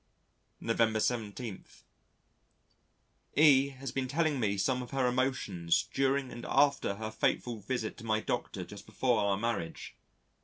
[0.59, 1.63] November 17.
[3.37, 7.97] E has been telling me some of her emotions during and after her fateful visit
[7.97, 9.93] to my Doctor just before our marriage.